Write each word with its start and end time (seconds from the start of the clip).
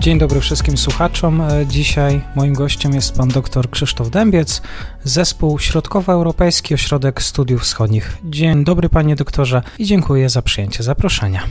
Dzień 0.00 0.18
dobry 0.18 0.40
wszystkim 0.40 0.76
słuchaczom. 0.76 1.42
Dzisiaj 1.66 2.20
moim 2.36 2.54
gościem 2.54 2.94
jest 2.94 3.16
pan 3.16 3.28
dr 3.28 3.70
Krzysztof 3.70 4.10
Dębiec, 4.10 4.62
zespół 5.04 5.58
Środkowoeuropejski 5.58 6.74
Ośrodek 6.74 7.22
Studiów 7.22 7.62
Wschodnich. 7.62 8.18
Dzień 8.24 8.64
dobry 8.64 8.88
panie 8.88 9.16
doktorze 9.16 9.62
i 9.78 9.84
dziękuję 9.84 10.28
za 10.28 10.42
przyjęcie 10.42 10.82
zaproszenia. 10.82 11.42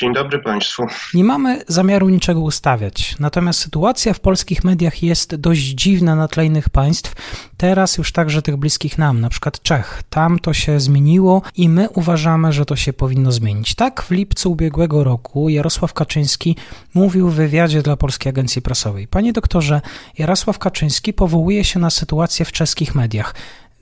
Dzień 0.00 0.14
dobry 0.14 0.38
Państwu. 0.38 0.86
Nie 1.14 1.24
mamy 1.24 1.62
zamiaru 1.68 2.08
niczego 2.08 2.40
ustawiać, 2.40 3.16
natomiast 3.20 3.60
sytuacja 3.60 4.14
w 4.14 4.20
polskich 4.20 4.64
mediach 4.64 5.02
jest 5.02 5.34
dość 5.34 5.62
dziwna 5.62 6.16
na 6.16 6.28
tle 6.28 6.46
innych 6.46 6.68
państw, 6.68 7.14
teraz 7.56 7.98
już 7.98 8.12
także 8.12 8.42
tych 8.42 8.56
bliskich 8.56 8.98
nam, 8.98 9.20
na 9.20 9.28
przykład 9.28 9.62
Czech. 9.62 10.02
Tam 10.10 10.38
to 10.38 10.52
się 10.52 10.80
zmieniło 10.80 11.42
i 11.56 11.68
my 11.68 11.88
uważamy, 11.90 12.52
że 12.52 12.64
to 12.64 12.76
się 12.76 12.92
powinno 12.92 13.32
zmienić. 13.32 13.74
Tak 13.74 14.02
w 14.02 14.10
lipcu 14.10 14.52
ubiegłego 14.52 15.04
roku 15.04 15.48
Jarosław 15.48 15.92
Kaczyński 15.92 16.56
mówił 16.94 17.28
w 17.28 17.34
wywiadzie 17.34 17.82
dla 17.82 17.96
Polskiej 17.96 18.30
Agencji 18.30 18.62
Prasowej. 18.62 19.08
Panie 19.08 19.32
doktorze, 19.32 19.80
Jarosław 20.18 20.58
Kaczyński 20.58 21.12
powołuje 21.12 21.64
się 21.64 21.78
na 21.80 21.90
sytuację 21.90 22.44
w 22.44 22.52
czeskich 22.52 22.94
mediach. 22.94 23.34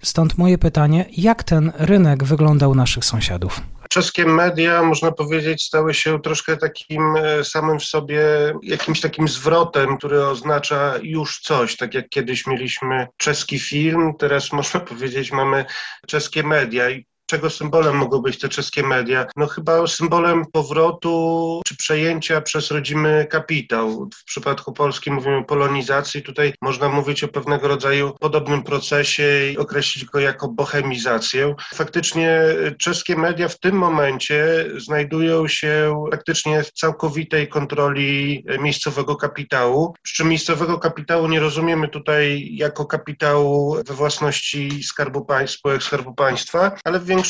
Stąd 0.02 0.38
moje 0.38 0.58
pytanie, 0.58 1.04
jak 1.16 1.42
ten 1.42 1.72
rynek 1.78 2.24
wygląda 2.24 2.68
u 2.68 2.74
naszych 2.74 3.04
sąsiadów? 3.04 3.62
Czeskie 3.92 4.26
media, 4.26 4.82
można 4.82 5.12
powiedzieć, 5.12 5.62
stały 5.62 5.94
się 5.94 6.20
troszkę 6.20 6.56
takim 6.56 7.16
e, 7.16 7.44
samym 7.44 7.78
w 7.78 7.84
sobie, 7.84 8.22
jakimś 8.62 9.00
takim 9.00 9.28
zwrotem, 9.28 9.98
który 9.98 10.26
oznacza 10.26 10.94
już 11.02 11.40
coś. 11.40 11.76
Tak 11.76 11.94
jak 11.94 12.08
kiedyś 12.08 12.46
mieliśmy 12.46 13.06
czeski 13.16 13.58
film, 13.58 14.12
teraz 14.18 14.52
można 14.58 14.80
powiedzieć, 14.80 15.32
mamy 15.32 15.64
czeskie 16.06 16.42
media. 16.42 16.90
I 16.90 17.06
czego 17.32 17.50
symbolem 17.50 17.96
mogą 17.96 18.18
być 18.18 18.38
te 18.38 18.48
czeskie 18.48 18.82
media? 18.82 19.26
No 19.36 19.46
chyba 19.46 19.86
symbolem 19.86 20.44
powrotu 20.52 21.60
czy 21.66 21.76
przejęcia 21.76 22.40
przez 22.40 22.70
rodzimy 22.70 23.26
kapitał. 23.30 24.08
W 24.14 24.24
przypadku 24.24 24.72
Polski 24.72 25.10
mówimy 25.10 25.36
o 25.36 25.44
polonizacji, 25.44 26.22
tutaj 26.22 26.54
można 26.62 26.88
mówić 26.88 27.24
o 27.24 27.28
pewnego 27.28 27.68
rodzaju 27.68 28.12
podobnym 28.20 28.62
procesie 28.62 29.52
i 29.52 29.58
określić 29.58 30.04
go 30.04 30.20
jako 30.20 30.48
bohemizację. 30.48 31.54
Faktycznie 31.74 32.40
czeskie 32.78 33.16
media 33.16 33.48
w 33.48 33.58
tym 33.58 33.76
momencie 33.76 34.66
znajdują 34.76 35.48
się 35.48 36.04
praktycznie 36.10 36.62
w 36.62 36.72
całkowitej 36.72 37.48
kontroli 37.48 38.44
miejscowego 38.60 39.16
kapitału, 39.16 39.94
przy 40.02 40.14
czym 40.14 40.28
miejscowego 40.28 40.78
kapitału 40.78 41.28
nie 41.28 41.40
rozumiemy 41.40 41.88
tutaj 41.88 42.48
jako 42.52 42.86
kapitału 42.86 43.76
we 43.86 43.94
własności 43.94 44.84
Skarbu 44.84 45.24
Państwa, 45.24 45.58
spółek 45.58 45.82
Skarbu 45.82 46.14
Państwa, 46.14 46.72
ale 46.84 47.00
w 47.00 47.04
większości 47.04 47.21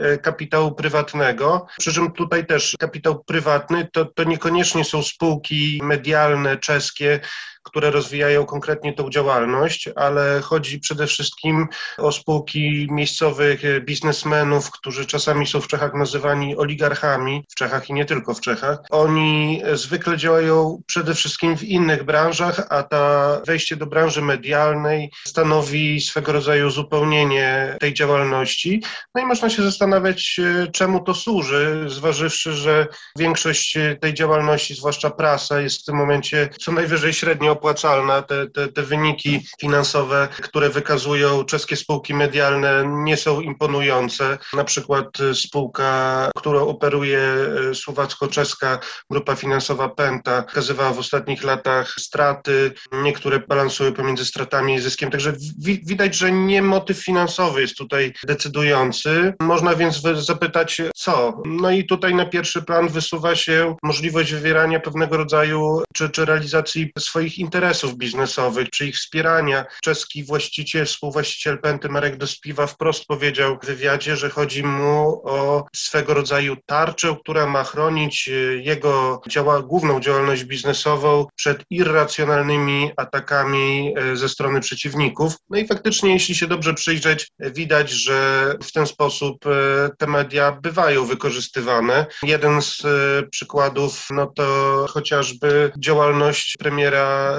e, 0.00 0.18
kapitału 0.18 0.74
prywatnego. 0.74 1.66
Przy 1.78 1.92
czym 1.92 2.12
tutaj 2.12 2.46
też 2.46 2.76
kapitał 2.78 3.24
prywatny 3.24 3.88
to, 3.92 4.04
to 4.04 4.24
niekoniecznie 4.24 4.84
są 4.84 5.02
spółki 5.02 5.80
medialne 5.82 6.56
czeskie, 6.56 7.20
które 7.62 7.90
rozwijają 7.90 8.46
konkretnie 8.46 8.92
tą 8.92 9.10
działalność, 9.10 9.88
ale 9.96 10.40
chodzi 10.40 10.80
przede 10.80 11.06
wszystkim 11.06 11.66
o 11.98 12.12
spółki 12.12 12.86
miejscowych 12.90 13.62
biznesmenów, 13.84 14.70
którzy 14.70 15.06
czasami 15.06 15.46
są 15.46 15.60
w 15.60 15.68
Czechach 15.68 15.94
nazywani 15.94 16.56
oligarchami, 16.56 17.44
w 17.50 17.54
Czechach 17.54 17.90
i 17.90 17.92
nie 17.92 18.04
tylko 18.04 18.34
w 18.34 18.40
Czechach. 18.40 18.78
Oni 18.90 19.62
zwykle 19.74 20.16
działają 20.16 20.82
przede 20.86 21.14
wszystkim 21.14 21.56
w 21.56 21.64
innych 21.64 22.04
branżach, 22.04 22.66
a 22.70 22.82
ta 22.82 23.40
wejście 23.46 23.76
do 23.76 23.86
branży 23.86 24.22
medialnej 24.22 25.10
stanowi 25.26 26.00
swego 26.00 26.32
rodzaju 26.32 26.66
uzupełnienie 26.66 27.76
tej 27.80 27.94
działalności. 27.94 28.82
No 29.14 29.22
i 29.22 29.26
można 29.26 29.50
się 29.50 29.62
zastanawiać, 29.62 30.40
czemu 30.72 31.04
to 31.04 31.14
służy, 31.14 31.84
zważywszy, 31.86 32.52
że 32.52 32.86
większość 33.18 33.78
tej 34.00 34.14
działalności, 34.14 34.74
zwłaszcza 34.74 35.10
prasa, 35.10 35.60
jest 35.60 35.82
w 35.82 35.84
tym 35.84 35.96
momencie 35.96 36.48
co 36.60 36.72
najwyżej 36.72 37.12
średnio 37.12 37.51
opłacalna. 37.52 38.22
Te, 38.22 38.50
te, 38.50 38.68
te 38.68 38.82
wyniki 38.82 39.46
finansowe, 39.60 40.28
które 40.42 40.70
wykazują 40.70 41.44
czeskie 41.44 41.76
spółki 41.76 42.14
medialne, 42.14 42.84
nie 42.86 43.16
są 43.16 43.40
imponujące. 43.40 44.38
Na 44.52 44.64
przykład 44.64 45.06
spółka, 45.34 46.30
którą 46.36 46.66
operuje 46.66 47.18
e, 47.18 47.74
słowacko-czeska 47.74 48.78
grupa 49.10 49.36
finansowa 49.36 49.88
Penta, 49.88 50.42
wykazywała 50.48 50.92
w 50.92 50.98
ostatnich 50.98 51.44
latach 51.44 51.94
straty. 51.98 52.72
Niektóre 52.92 53.38
balansują 53.38 53.92
pomiędzy 53.92 54.24
stratami 54.24 54.74
i 54.74 54.80
zyskiem. 54.80 55.10
Także 55.10 55.32
wi 55.58 55.82
widać, 55.86 56.16
że 56.16 56.32
nie 56.32 56.62
motyw 56.62 57.04
finansowy 57.04 57.60
jest 57.60 57.76
tutaj 57.76 58.12
decydujący. 58.26 59.34
Można 59.40 59.74
więc 59.74 60.02
zapytać, 60.14 60.80
co? 60.94 61.42
No 61.44 61.70
i 61.70 61.86
tutaj 61.86 62.14
na 62.14 62.26
pierwszy 62.26 62.62
plan 62.62 62.88
wysuwa 62.88 63.36
się 63.36 63.76
możliwość 63.82 64.32
wywierania 64.32 64.80
pewnego 64.80 65.16
rodzaju 65.16 65.82
czy, 65.94 66.10
czy 66.10 66.24
realizacji 66.24 66.92
swoich 66.98 67.38
interesów 67.42 67.96
biznesowych, 67.96 68.70
czy 68.70 68.86
ich 68.86 68.96
wspierania. 68.96 69.64
Czeski 69.82 70.24
właściciel, 70.24 70.86
współwłaściciel 70.86 71.58
Penty 71.58 71.88
Marek 71.88 72.16
Dospiwa 72.16 72.66
wprost 72.66 73.06
powiedział 73.06 73.58
w 73.62 73.66
wywiadzie, 73.66 74.16
że 74.16 74.30
chodzi 74.30 74.62
mu 74.64 75.22
o 75.24 75.66
swego 75.76 76.14
rodzaju 76.14 76.56
tarczę, 76.66 77.16
która 77.20 77.46
ma 77.46 77.64
chronić 77.64 78.28
e, 78.28 78.32
jego 78.62 79.20
działa, 79.28 79.62
główną 79.62 80.00
działalność 80.00 80.44
biznesową 80.44 81.26
przed 81.36 81.64
irracjonalnymi 81.70 82.90
atakami 82.96 83.94
e, 83.96 84.16
ze 84.16 84.28
strony 84.28 84.60
przeciwników. 84.60 85.34
No 85.50 85.58
i 85.58 85.66
faktycznie, 85.66 86.12
jeśli 86.12 86.34
się 86.34 86.46
dobrze 86.46 86.74
przyjrzeć, 86.74 87.28
widać, 87.40 87.90
że 87.90 88.54
w 88.62 88.72
ten 88.72 88.86
sposób 88.86 89.46
e, 89.46 89.50
te 89.98 90.06
media 90.06 90.52
bywają 90.52 91.06
wykorzystywane. 91.06 92.06
Jeden 92.22 92.62
z 92.62 92.82
przykładów, 93.30 94.06
no 94.10 94.26
to 94.26 94.86
chociażby 94.88 95.72
działalność 95.78 96.56
premiera 96.58 97.31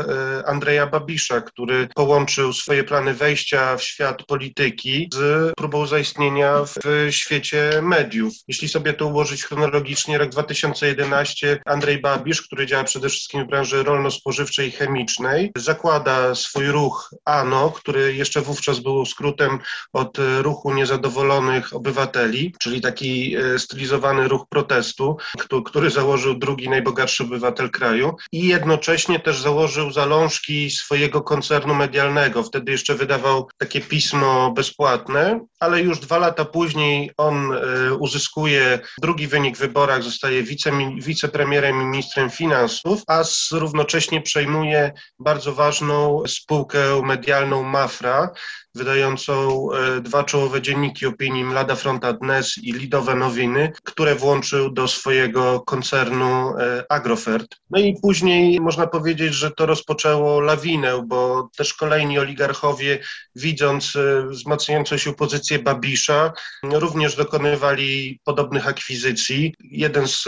Andrzeja 0.45 0.87
Babisza, 0.87 1.41
który 1.41 1.87
połączył 1.95 2.53
swoje 2.53 2.83
plany 2.83 3.13
wejścia 3.13 3.77
w 3.77 3.83
świat 3.83 4.23
polityki 4.23 5.09
z 5.13 5.53
próbą 5.53 5.87
zaistnienia 5.87 6.55
w 6.65 7.07
świecie 7.11 7.69
mediów. 7.81 8.33
Jeśli 8.47 8.69
sobie 8.69 8.93
to 8.93 9.07
ułożyć 9.07 9.43
chronologicznie, 9.43 10.17
rok 10.17 10.29
2011 10.29 11.59
Andrzej 11.65 12.01
Babisz, 12.01 12.41
który 12.41 12.65
działa 12.65 12.83
przede 12.83 13.09
wszystkim 13.09 13.43
w 13.43 13.47
branży 13.47 13.83
rolno-spożywczej 13.83 14.67
i 14.67 14.71
chemicznej, 14.71 15.51
zakłada 15.57 16.35
swój 16.35 16.67
ruch 16.67 17.09
ANO, 17.25 17.71
który 17.71 18.15
jeszcze 18.15 18.41
wówczas 18.41 18.79
był 18.79 19.05
skrótem 19.05 19.59
od 19.93 20.17
ruchu 20.41 20.73
niezadowolonych 20.73 21.73
obywateli, 21.73 22.55
czyli 22.59 22.81
taki 22.81 23.35
e, 23.35 23.59
stylizowany 23.59 24.27
ruch 24.27 24.45
protestu, 24.49 25.17
który 25.65 25.89
założył 25.89 26.35
drugi 26.35 26.69
najbogatszy 26.69 27.23
obywatel 27.23 27.69
kraju 27.69 28.15
i 28.31 28.47
jednocześnie 28.47 29.19
też 29.19 29.41
założył 29.41 29.82
zalążki 29.91 30.71
swojego 30.71 31.21
koncernu 31.21 31.75
medialnego. 31.75 32.43
Wtedy 32.43 32.71
jeszcze 32.71 32.95
wydawał 32.95 33.47
takie 33.57 33.81
pismo 33.81 34.51
bezpłatne, 34.51 35.45
ale 35.59 35.81
już 35.81 35.99
dwa 35.99 36.17
lata 36.17 36.45
później 36.45 37.11
on 37.17 37.53
e, 37.53 37.93
uzyskuje 37.93 38.79
drugi 39.01 39.27
wynik 39.27 39.57
w 39.57 39.59
wyborach, 39.59 40.03
zostaje 40.03 40.43
wice, 40.43 40.71
wicepremierem 40.97 41.81
i 41.81 41.85
ministrem 41.85 42.29
finansów, 42.29 43.01
a 43.07 43.23
równocześnie 43.51 44.21
przejmuje 44.21 44.91
bardzo 45.19 45.53
ważną 45.53 46.23
spółkę 46.27 47.01
medialną 47.03 47.63
Mafra, 47.63 48.29
wydającą 48.75 49.67
e, 49.71 50.01
dwa 50.01 50.23
czołowe 50.23 50.61
dzienniki 50.61 51.05
opinii 51.05 51.43
Mlada 51.43 51.75
Fronta 51.75 52.13
Dnes 52.13 52.57
i 52.57 52.73
Lidowe 52.73 53.15
Nowiny, 53.15 53.71
które 53.83 54.15
włączył 54.15 54.69
do 54.69 54.87
swojego 54.87 55.61
koncernu 55.61 56.57
e, 56.57 56.85
Agrofert. 56.89 57.55
No 57.69 57.79
i 57.79 57.95
później 58.01 58.61
można 58.61 58.87
powiedzieć, 58.87 59.33
że 59.33 59.51
to 59.51 59.65
rozpoczęło 59.65 60.39
lawinę, 60.39 61.03
bo 61.07 61.49
też 61.57 61.73
kolejni 61.73 62.19
oligarchowie, 62.19 62.99
widząc 63.35 63.95
e, 63.95 64.27
wzmacniającą 64.27 64.97
się 64.97 65.13
pozycję 65.13 65.59
Babisza, 65.59 66.33
również 66.63 67.15
dokonywali 67.15 68.19
podobnych 68.23 68.67
akwizycji. 68.67 69.55
Jeden 69.63 70.07
z 70.07 70.27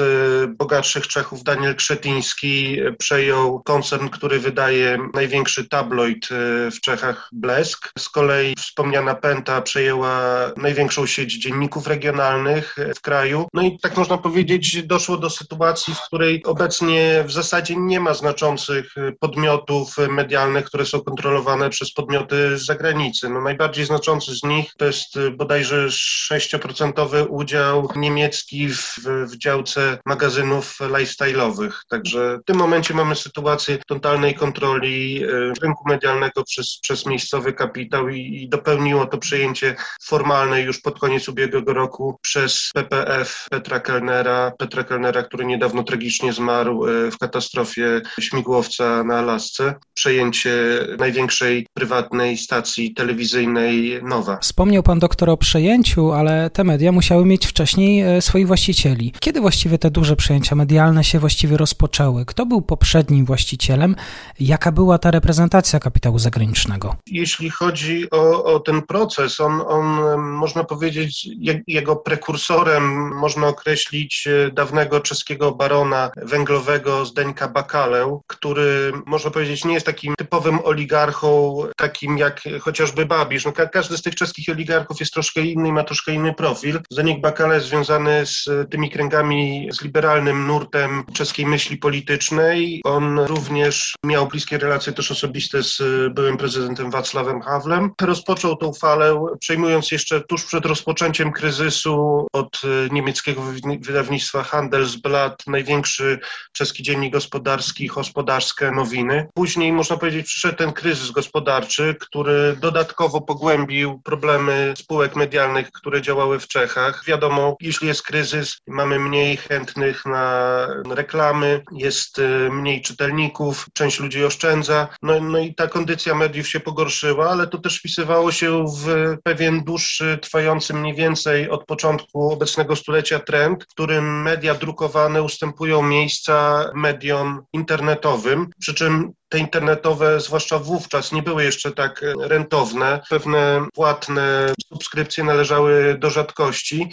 bogatszych 0.57 1.07
Czechów, 1.07 1.43
Daniel 1.43 1.75
Krzetyński, 1.75 2.77
przejął 2.97 3.63
koncern, 3.63 4.09
który 4.09 4.39
wydaje 4.39 4.97
największy 5.13 5.69
tabloid 5.69 6.27
w 6.71 6.79
Czechach, 6.81 7.29
Blesk. 7.31 7.91
Z 7.99 8.09
kolei 8.09 8.34
kolei 8.35 8.55
wspomniana 8.57 9.15
Penta 9.15 9.61
przejęła 9.61 10.21
największą 10.57 11.05
sieć 11.05 11.41
dzienników 11.41 11.87
regionalnych 11.87 12.75
w 12.95 13.01
kraju. 13.01 13.47
No 13.53 13.61
i 13.61 13.79
tak 13.79 13.97
można 13.97 14.17
powiedzieć, 14.17 14.83
doszło 14.83 15.17
do 15.17 15.29
sytuacji, 15.29 15.93
w 15.95 16.01
której 16.01 16.43
obecnie 16.43 17.23
w 17.27 17.31
zasadzie 17.31 17.75
nie 17.77 17.99
ma 17.99 18.13
znaczących 18.13 18.93
podmiotów 19.19 19.95
medialnych, 20.09 20.65
które 20.65 20.85
są 20.85 21.01
kontrolowane 21.01 21.69
przez 21.69 21.93
podmioty 21.93 22.57
z 22.57 22.65
zagranicy. 22.65 23.29
No 23.29 23.41
najbardziej 23.41 23.85
znaczący 23.85 24.35
z 24.35 24.43
nich 24.43 24.71
to 24.77 24.85
jest 24.85 25.19
bodajże 25.37 25.87
6% 25.87 27.25
udział 27.29 27.89
niemiecki 27.95 28.69
w, 28.69 28.95
w 29.27 29.37
działce 29.37 29.97
magazynów 30.05 30.77
lifestyle'owych. 30.79 31.71
Także 31.89 32.37
w 32.41 32.45
tym 32.45 32.57
momencie 32.57 32.93
mamy 32.93 33.15
sytuację 33.15 33.77
totalnej 33.87 34.35
kontroli 34.35 35.23
e, 35.23 35.27
rynku 35.61 35.83
medialnego 35.89 36.43
przez, 36.43 36.79
przez 36.81 37.05
miejscowy 37.05 37.53
kapitał 37.53 38.09
i, 38.09 38.24
i 38.25 38.49
dopełniło 38.49 39.05
to 39.05 39.17
przejęcie 39.17 39.75
formalne 40.03 40.61
już 40.61 40.81
pod 40.81 40.99
koniec 40.99 41.29
ubiegłego 41.29 41.73
roku 41.73 42.19
przez 42.21 42.69
PPF 42.73 43.47
Petra 43.51 43.79
Kellnera, 43.79 44.51
Petra 44.57 44.83
Kellnera, 44.83 45.23
który 45.23 45.45
niedawno 45.45 45.83
tragicznie 45.83 46.33
zmarł 46.33 46.87
e, 46.87 47.11
w 47.11 47.17
katastrofie 47.17 48.01
śmigłowca 48.19 49.03
na 49.03 49.17
Alasce. 49.17 49.75
Przejęcie 49.93 50.51
największej 50.99 51.67
prywatnej 51.73 52.37
stacji 52.37 52.93
telewizyjnej 52.93 53.99
Nowa. 54.03 54.37
Wspomniał 54.37 54.83
pan 54.83 54.99
doktor 54.99 55.29
o 55.29 55.37
przejęciu, 55.37 56.11
ale 56.11 56.49
te 56.49 56.63
media 56.63 56.91
musiały 56.91 57.25
mieć 57.25 57.45
wcześniej 57.47 58.01
e, 58.01 58.21
swoich 58.21 58.47
właścicieli. 58.47 59.13
Kiedy 59.19 59.41
właściwie 59.41 59.77
te 59.77 59.91
duże 59.91 60.15
przejęcia 60.15 60.55
medialne 60.55 61.03
się 61.03 61.19
właściwie 61.19 61.57
rozpoczęły? 61.57 62.25
Kto 62.25 62.45
był 62.45 62.61
poprzednim 62.61 63.25
właścicielem? 63.25 63.95
Jaka 64.39 64.71
była 64.71 64.97
ta 64.97 65.11
reprezentacja 65.11 65.79
kapitału 65.79 66.19
zagranicznego? 66.19 66.95
Jeśli 67.07 67.49
chodzi 67.49 68.07
o, 68.15 68.43
o 68.43 68.59
ten 68.59 68.81
proces, 68.81 69.39
on, 69.39 69.61
on 69.67 70.17
można 70.21 70.63
powiedzieć, 70.63 71.29
jego 71.67 71.95
prekursorem 71.95 73.15
można 73.15 73.47
określić 73.47 74.27
e, 74.27 74.51
dawnego 74.51 74.99
czeskiego 74.99 75.51
barona 75.51 76.11
węglowego 76.17 77.05
Zdeńka 77.05 77.47
Bakalę, 77.47 78.19
który 78.27 78.91
można 79.05 79.31
powiedzieć 79.31 79.65
nie 79.65 79.73
jest 79.73 79.85
takim 79.85 80.15
typowym 80.15 80.59
oligarchą, 80.63 81.57
takim 81.77 82.17
jak 82.17 82.41
chociażby 82.61 83.05
Babisz. 83.05 83.45
No, 83.45 83.51
każdy 83.51 83.97
z 83.97 84.01
tych 84.01 84.15
czeskich 84.15 84.49
oligarchów 84.49 84.99
jest 84.99 85.13
troszkę 85.13 85.41
inny 85.41 85.69
i 85.69 85.71
ma 85.71 85.83
troszkę 85.83 86.11
inny 86.11 86.33
profil. 86.33 86.79
Zdeněk 86.91 87.21
Bakale 87.21 87.55
jest 87.55 87.67
związany 87.67 88.25
z 88.25 88.49
tymi 88.71 88.91
kręgami, 88.91 89.69
z 89.71 89.81
liberalnym 89.81 90.47
nurtem 90.47 91.03
czeskiej 91.13 91.45
myśli 91.45 91.77
politycznej. 91.77 92.81
On 92.83 93.19
również 93.19 93.95
miał 94.03 94.27
bliskie 94.27 94.57
relacje 94.57 94.93
też 94.93 95.11
osobiste 95.11 95.63
z 95.63 95.81
byłym 96.13 96.37
prezydentem 96.37 96.91
Wacławem 96.91 97.41
Hawlem. 97.41 97.91
Rozpoczął 98.05 98.55
tą 98.55 98.73
falę, 98.73 99.25
przejmując 99.39 99.91
jeszcze 99.91 100.21
tuż 100.21 100.45
przed 100.45 100.65
rozpoczęciem 100.65 101.31
kryzysu 101.31 102.27
od 102.33 102.61
niemieckiego 102.91 103.41
wydawnictwa 103.79 104.43
Handelsblatt, 104.43 105.47
największy 105.47 106.19
czeski 106.51 106.83
dziennik 106.83 107.13
gospodarski, 107.13 107.87
gospodarskie 107.87 108.71
nowiny. 108.71 109.27
Później, 109.33 109.71
można 109.71 109.97
powiedzieć, 109.97 110.25
przyszedł 110.25 110.57
ten 110.57 110.73
kryzys 110.73 111.11
gospodarczy, 111.11 111.95
który 111.99 112.57
dodatkowo 112.61 113.21
pogłębił 113.21 113.99
problemy 114.03 114.73
spółek 114.77 115.15
medialnych, 115.15 115.71
które 115.71 116.01
działały 116.01 116.39
w 116.39 116.47
Czechach. 116.47 117.03
Wiadomo, 117.05 117.57
jeśli 117.61 117.87
jest 117.87 118.03
kryzys, 118.03 118.57
mamy 118.67 118.99
mniej 118.99 119.37
chętnych 119.37 120.05
na 120.05 120.67
reklamy, 120.89 121.63
jest 121.71 122.19
y, 122.19 122.49
mniej 122.51 122.81
czytelników, 122.81 123.67
część 123.73 123.99
ludzi 123.99 124.25
oszczędza. 124.25 124.87
No, 125.01 125.19
no 125.19 125.39
i 125.39 125.55
ta 125.55 125.67
kondycja 125.67 126.15
mediów 126.15 126.47
się 126.47 126.59
pogorszyła, 126.59 127.29
ale 127.29 127.47
to 127.47 127.57
też 127.57 127.81
wpisywało 127.95 128.31
się 128.31 128.65
w 128.65 129.15
pewien 129.23 129.63
dłuższy, 129.63 130.19
trwający 130.21 130.73
mniej 130.73 130.95
więcej 130.95 131.49
od 131.49 131.65
początku 131.65 132.31
obecnego 132.31 132.75
stulecia 132.75 133.19
trend, 133.19 133.63
w 133.63 133.67
którym 133.67 134.21
media 134.21 134.55
drukowane 134.55 135.23
ustępują 135.23 135.81
miejsca 135.81 136.65
mediom 136.73 137.41
internetowym, 137.53 138.49
przy 138.59 138.73
czym 138.73 139.11
te 139.29 139.39
internetowe, 139.39 140.19
zwłaszcza 140.19 140.59
wówczas, 140.59 141.11
nie 141.11 141.23
były 141.23 141.43
jeszcze 141.43 141.71
tak 141.71 142.01
rentowne. 142.19 143.01
Pewne 143.09 143.67
płatne 143.73 144.53
subskrypcje 144.69 145.23
należały 145.23 145.97
do 145.99 146.09
rzadkości. 146.09 146.89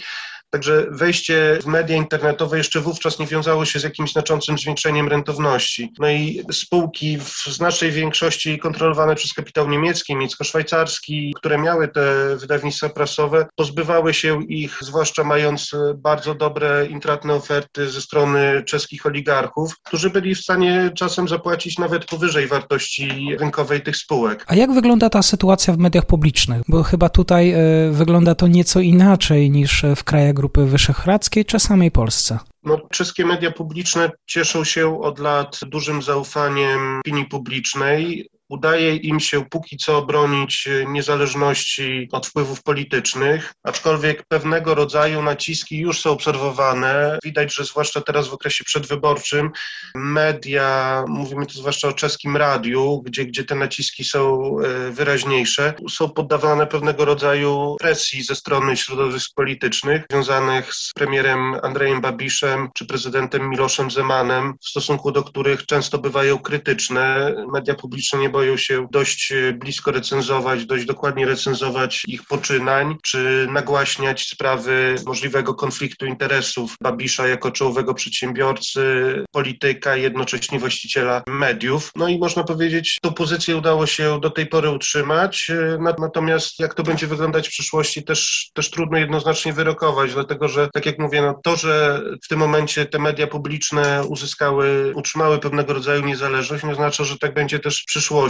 Także 0.53 0.85
wejście 0.91 1.59
w 1.61 1.65
media 1.65 1.97
internetowe 1.97 2.57
jeszcze 2.57 2.81
wówczas 2.81 3.19
nie 3.19 3.27
wiązało 3.27 3.65
się 3.65 3.79
z 3.79 3.83
jakimś 3.83 4.11
znaczącym 4.11 4.57
zwiększeniem 4.57 5.07
rentowności. 5.07 5.93
No 5.99 6.09
i 6.09 6.43
spółki 6.51 7.17
w 7.17 7.45
znacznej 7.45 7.91
większości 7.91 8.59
kontrolowane 8.59 9.15
przez 9.15 9.33
kapitał 9.33 9.69
niemiecki, 9.69 10.13
niemiecko-szwajcarski, 10.13 11.33
które 11.35 11.57
miały 11.57 11.87
te 11.87 12.35
wydawnictwa 12.37 12.89
prasowe, 12.89 13.45
pozbywały 13.55 14.13
się 14.13 14.43
ich, 14.43 14.77
zwłaszcza 14.81 15.23
mając 15.23 15.71
bardzo 15.95 16.35
dobre 16.35 16.85
intratne 16.85 17.33
oferty 17.33 17.89
ze 17.89 18.01
strony 18.01 18.63
czeskich 18.65 19.05
oligarchów, 19.05 19.73
którzy 19.83 20.09
byli 20.09 20.35
w 20.35 20.39
stanie 20.39 20.91
czasem 20.95 21.27
zapłacić 21.27 21.77
nawet 21.77 22.05
powyżej 22.05 22.47
wartości 22.47 23.35
rynkowej 23.39 23.81
tych 23.81 23.97
spółek. 23.97 24.45
A 24.47 24.55
jak 24.55 24.73
wygląda 24.73 25.09
ta 25.09 25.21
sytuacja 25.21 25.73
w 25.73 25.77
mediach 25.77 26.05
publicznych? 26.05 26.61
Bo 26.67 26.83
chyba 26.83 27.09
tutaj 27.09 27.53
y, 27.89 27.91
wygląda 27.91 28.35
to 28.35 28.47
nieco 28.47 28.79
inaczej 28.79 29.51
niż 29.51 29.85
w 29.95 30.03
krajach 30.03 30.42
Grupy 30.43 30.65
Wyszehradzkiej 30.65 31.45
czy 31.45 31.59
samej 31.59 31.91
Polsce? 31.91 32.39
No, 32.63 32.77
czeskie 32.91 33.25
media 33.25 33.51
publiczne 33.51 34.11
cieszą 34.25 34.63
się 34.63 35.01
od 35.01 35.19
lat 35.19 35.59
dużym 35.65 36.01
zaufaniem 36.01 36.99
opinii 36.99 37.25
publicznej. 37.25 38.29
Udaje 38.49 38.95
im 38.95 39.19
się 39.19 39.45
póki 39.45 39.77
co 39.77 40.05
bronić 40.05 40.69
niezależności 40.87 42.07
od 42.11 42.27
wpływów 42.27 42.63
politycznych, 42.63 43.53
aczkolwiek 43.63 44.23
pewnego 44.27 44.75
rodzaju 44.75 45.21
naciski 45.21 45.77
już 45.77 46.01
są 46.01 46.11
obserwowane. 46.11 47.19
Widać, 47.23 47.55
że 47.55 47.65
zwłaszcza 47.65 48.01
teraz 48.01 48.27
w 48.27 48.33
okresie 48.33 48.63
przedwyborczym 48.63 49.51
media, 49.95 51.03
mówimy 51.07 51.45
tu 51.45 51.53
zwłaszcza 51.53 51.87
o 51.87 51.93
czeskim 51.93 52.37
radiu, 52.37 53.01
gdzie, 53.05 53.25
gdzie 53.25 53.43
te 53.43 53.55
naciski 53.55 54.03
są 54.03 54.55
e, 54.59 54.91
wyraźniejsze, 54.91 55.73
są 55.89 56.09
poddawane 56.09 56.67
pewnego 56.67 57.05
rodzaju 57.05 57.75
presji 57.79 58.23
ze 58.23 58.35
strony 58.35 58.77
środowisk 58.77 59.31
politycznych 59.35 60.05
związanych 60.09 60.73
z 60.73 60.91
premierem 60.95 61.55
Andrejem 61.63 62.01
Babiszem 62.01 62.69
czy 62.73 62.85
prezydentem 62.85 63.49
Miloszem 63.49 63.91
Zemanem, 63.91 64.53
w 64.61 64.69
stosunku 64.69 65.11
do 65.11 65.23
których 65.23 65.65
często 65.65 65.97
bywają 65.97 66.39
krytyczne. 66.39 67.35
Media 67.53 67.75
publiczne 67.75 68.19
nie 68.19 68.29
boją 68.33 68.57
się 68.57 68.87
dość 68.91 69.31
e, 69.31 69.53
blisko 69.53 69.91
recenzować, 69.91 70.65
dość 70.65 70.85
dokładnie 70.85 71.25
recenzować 71.25 72.03
ich 72.07 72.23
poczynań, 72.23 72.95
czy 73.03 73.47
nagłaśniać 73.51 74.27
sprawy 74.27 74.95
możliwego 75.05 75.53
konfliktu 75.53 76.05
interesów 76.05 76.75
Babisza 76.81 77.27
jako 77.27 77.51
czołowego 77.51 77.93
przedsiębiorcy, 77.93 78.81
polityka, 79.31 79.95
jednocześnie 79.95 80.59
właściciela 80.59 81.23
mediów. 81.27 81.91
No 81.95 82.07
i 82.07 82.17
można 82.17 82.43
powiedzieć, 82.43 82.97
tą 83.01 83.13
pozycję 83.13 83.57
udało 83.57 83.85
się 83.85 84.19
do 84.21 84.29
tej 84.29 84.45
pory 84.45 84.69
utrzymać, 84.69 85.47
e, 85.49 85.77
natomiast 85.99 86.59
jak 86.59 86.73
to 86.73 86.83
będzie 86.83 87.07
wyglądać 87.07 87.47
w 87.47 87.51
przyszłości 87.51 88.03
też, 88.03 88.49
też 88.53 88.69
trudno 88.69 88.97
jednoznacznie 88.97 89.53
wyrokować, 89.53 90.13
dlatego 90.13 90.47
że, 90.47 90.69
tak 90.73 90.85
jak 90.85 90.99
mówię, 90.99 91.21
no 91.21 91.39
to, 91.43 91.55
że 91.55 92.01
w 92.23 92.27
tym 92.27 92.39
momencie 92.39 92.85
te 92.85 92.99
media 92.99 93.27
publiczne 93.27 94.03
uzyskały, 94.09 94.93
utrzymały 94.95 95.39
pewnego 95.39 95.73
rodzaju 95.73 96.05
niezależność, 96.05 96.63
nie 96.63 96.71
oznacza, 96.71 97.03
że 97.03 97.17
tak 97.17 97.33
będzie 97.33 97.59
też 97.59 97.81
w 97.81 97.85
przyszłości 97.85 98.22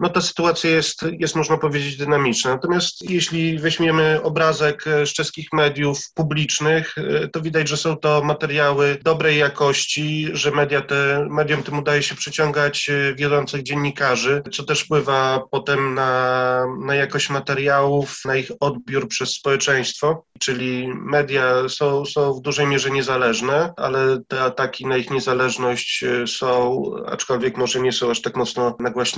no 0.00 0.08
ta 0.08 0.20
sytuacja 0.20 0.70
jest, 0.70 1.00
jest 1.18 1.36
można 1.36 1.56
powiedzieć 1.56 1.96
dynamiczna. 1.96 2.50
Natomiast 2.50 3.10
jeśli 3.10 3.58
weźmiemy 3.58 4.20
obrazek 4.22 4.84
z 4.84 5.08
czeskich 5.08 5.52
mediów 5.52 5.98
publicznych, 6.14 6.94
to 7.32 7.40
widać, 7.40 7.68
że 7.68 7.76
są 7.76 7.96
to 7.96 8.22
materiały 8.24 8.98
dobrej 9.04 9.38
jakości, 9.38 10.28
że 10.32 10.50
media 10.50 10.80
te, 10.80 11.26
mediom 11.30 11.62
tym 11.62 11.78
udaje 11.78 12.02
się 12.02 12.14
przyciągać 12.14 12.90
wiodących 13.16 13.62
dziennikarzy, 13.62 14.42
co 14.52 14.62
też 14.62 14.80
wpływa 14.80 15.42
potem 15.50 15.94
na, 15.94 16.64
na 16.84 16.94
jakość 16.94 17.30
materiałów, 17.30 18.20
na 18.24 18.36
ich 18.36 18.50
odbiór 18.60 19.08
przez 19.08 19.32
społeczeństwo, 19.32 20.24
czyli 20.38 20.88
media 20.94 21.68
są, 21.68 22.04
są 22.04 22.34
w 22.34 22.40
dużej 22.40 22.66
mierze 22.66 22.90
niezależne, 22.90 23.72
ale 23.76 24.20
te 24.28 24.40
ataki 24.40 24.86
na 24.86 24.96
ich 24.96 25.10
niezależność 25.10 26.04
są, 26.26 26.82
aczkolwiek 27.06 27.56
może 27.56 27.80
nie 27.80 27.92
są 27.92 28.10
aż 28.10 28.20
tak 28.20 28.36
mocno 28.36 28.76
nagłaśnione 28.80 29.09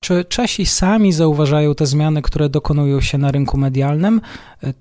czy 0.00 0.24
Czesi 0.24 0.66
sami 0.66 1.12
zauważają 1.12 1.74
te 1.74 1.86
zmiany, 1.86 2.22
które 2.22 2.48
dokonują 2.48 3.00
się 3.00 3.18
na 3.18 3.30
rynku 3.30 3.56
medialnym? 3.58 4.20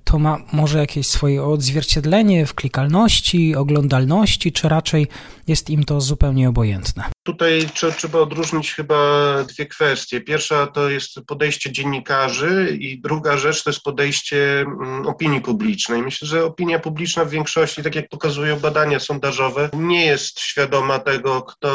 To 0.04 0.20
ma 0.20 0.38
może 0.54 0.80
jakieś 0.80 1.08
swoje 1.08 1.44
odzwierciedlenie 1.44 2.46
w 2.46 2.54
klikalności, 2.54 3.56
oglądalności, 3.56 4.52
czy 4.52 4.70
raczej 4.70 5.08
jest 5.48 5.70
im 5.70 5.84
to 5.84 6.02
zupełnie 6.02 6.50
obojętne? 6.50 7.04
Tutaj 7.24 7.68
trzeba 7.98 8.20
odróżnić 8.20 8.74
chyba 8.74 8.98
dwie 9.44 9.66
kwestie. 9.66 10.22
Pierwsza 10.22 10.68
to 10.68 10.90
jest 10.90 11.16
podejście 11.28 11.72
dziennikarzy 11.72 12.78
i 12.80 13.02
druga 13.02 13.38
rzecz 13.38 13.64
to 13.64 13.70
jest 13.70 13.84
podejście 13.84 14.62
mm, 14.62 15.08
opinii 15.08 15.42
publicznej. 15.42 16.02
Myślę, 16.02 16.28
że 16.28 16.46
opinia 16.46 16.80
publiczna 16.80 17.26
w 17.26 17.30
większości, 17.30 17.84
tak 17.84 17.96
jak 17.96 18.10
pokazują 18.10 18.60
badania 18.60 19.00
sondażowe, 19.00 19.70
nie 19.74 20.06
jest 20.06 20.40
świadoma 20.40 21.00
tego, 21.00 21.42
kto 21.42 21.72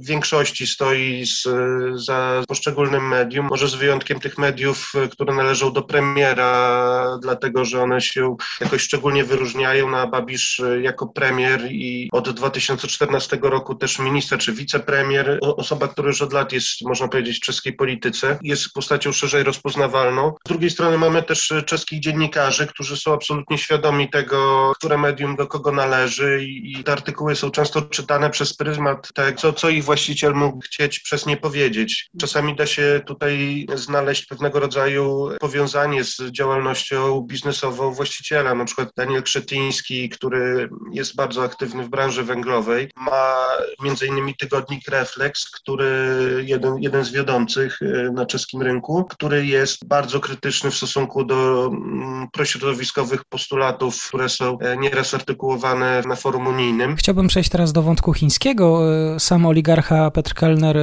w 0.00 0.06
większości 0.06 0.66
stoi 0.66 1.26
z, 1.26 1.48
za 2.04 2.21
poszczególnym 2.48 3.08
medium, 3.08 3.46
może 3.50 3.68
z 3.68 3.74
wyjątkiem 3.74 4.20
tych 4.20 4.38
mediów, 4.38 4.92
które 5.10 5.34
należą 5.34 5.72
do 5.72 5.82
premiera, 5.82 7.18
dlatego 7.22 7.64
że 7.64 7.82
one 7.82 8.00
się 8.00 8.36
jakoś 8.60 8.82
szczególnie 8.82 9.24
wyróżniają. 9.24 9.90
Na 9.90 10.04
no, 10.04 10.10
Babisz 10.10 10.62
jako 10.80 11.06
premier 11.06 11.60
i 11.70 12.08
od 12.12 12.30
2014 12.30 13.38
roku 13.42 13.74
też 13.74 13.98
minister 13.98 14.38
czy 14.38 14.52
wicepremier, 14.52 15.38
osoba, 15.42 15.88
która 15.88 16.08
już 16.08 16.22
od 16.22 16.32
lat 16.32 16.52
jest, 16.52 16.68
można 16.82 17.08
powiedzieć, 17.08 17.36
w 17.36 17.40
czeskiej 17.40 17.72
polityce, 17.72 18.38
jest 18.42 18.72
postacią 18.72 19.12
szerzej 19.12 19.42
rozpoznawalną. 19.42 20.32
Z 20.46 20.48
drugiej 20.48 20.70
strony 20.70 20.98
mamy 20.98 21.22
też 21.22 21.52
czeskich 21.66 22.00
dziennikarzy, 22.00 22.66
którzy 22.66 22.96
są 22.96 23.14
absolutnie 23.14 23.58
świadomi 23.58 24.10
tego, 24.10 24.72
które 24.76 24.98
medium 24.98 25.36
do 25.36 25.46
kogo 25.46 25.72
należy 25.72 26.44
i, 26.44 26.84
te 26.84 26.92
artykuły 26.92 27.36
są 27.36 27.50
często 27.50 27.82
czytane 27.82 28.30
przez 28.30 28.56
pryzmat 28.56 29.12
tego, 29.14 29.52
co 29.52 29.68
ich 29.68 29.84
właściciel 29.84 30.34
mógł 30.34 30.60
chcieć 30.60 30.98
przez 30.98 31.26
nie 31.26 31.36
powiedzieć. 31.36 32.10
Czasami 32.20 32.56
da 32.56 32.66
się 32.66 33.00
tutaj 33.06 33.66
znaleźć 33.74 34.26
pewnego 34.26 34.60
rodzaju 34.60 35.28
powiązanie 35.40 36.04
z 36.04 36.16
działalnością 36.30 37.20
biznesową 37.20 37.92
właściciela. 37.92 38.54
Na 38.54 38.64
przykład 38.64 38.88
Daniel 38.96 39.22
Krzetyński, 39.22 40.08
który 40.08 40.68
jest 40.92 41.16
bardzo 41.16 41.42
aktywny 41.42 41.84
w 41.84 41.88
branży 41.88 42.22
węglowej, 42.22 42.90
ma 42.96 43.34
między 43.82 44.06
innymi 44.06 44.36
tygodnik 44.36 44.88
Reflex, 44.88 45.50
który 45.50 45.92
jeden, 46.46 46.78
jeden 46.78 47.04
z 47.04 47.12
wiodących 47.12 47.78
e, 47.82 48.10
na 48.10 48.26
czeskim 48.26 48.62
rynku, 48.62 49.04
który 49.04 49.46
jest 49.46 49.86
bardzo 49.86 50.20
krytyczny 50.20 50.70
w 50.70 50.76
stosunku 50.76 51.24
do 51.24 51.66
mm, 51.66 52.28
prośrodowiskowych 52.32 53.24
postulatów, 53.24 54.08
które 54.08 54.28
są 54.28 54.58
e, 54.58 54.76
nieraz 54.76 55.14
artykułowane 55.14 56.02
na 56.08 56.16
forum 56.16 56.46
unijnym. 56.46 56.96
Chciałbym 56.96 57.28
przejść 57.28 57.50
teraz 57.50 57.72
do 57.72 57.82
wątku 57.82 58.12
chińskiego. 58.12 58.80
E, 59.14 59.20
sam 59.20 59.46
oligarcha 59.46 60.10
Petr 60.10 60.34
Kellner 60.34 60.76